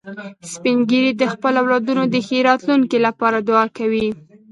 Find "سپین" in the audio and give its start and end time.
0.51-0.77